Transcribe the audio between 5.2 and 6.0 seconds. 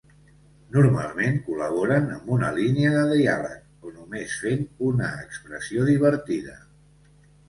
expressió